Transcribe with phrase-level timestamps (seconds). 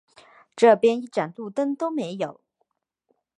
[0.55, 2.41] 这边一盏路灯都没有